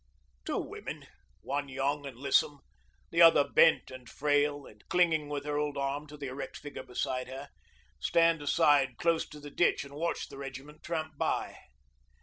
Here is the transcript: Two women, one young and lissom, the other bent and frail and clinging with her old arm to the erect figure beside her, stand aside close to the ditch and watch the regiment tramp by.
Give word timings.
Two 0.45 0.57
women, 0.57 1.05
one 1.41 1.69
young 1.69 2.07
and 2.07 2.17
lissom, 2.17 2.61
the 3.11 3.21
other 3.21 3.43
bent 3.43 3.91
and 3.91 4.09
frail 4.09 4.65
and 4.65 4.83
clinging 4.89 5.29
with 5.29 5.45
her 5.45 5.59
old 5.59 5.77
arm 5.77 6.07
to 6.07 6.17
the 6.17 6.25
erect 6.25 6.57
figure 6.57 6.81
beside 6.81 7.27
her, 7.27 7.49
stand 7.99 8.41
aside 8.41 8.97
close 8.97 9.29
to 9.29 9.39
the 9.39 9.51
ditch 9.51 9.83
and 9.83 9.93
watch 9.93 10.27
the 10.29 10.37
regiment 10.39 10.81
tramp 10.81 11.19
by. 11.19 11.55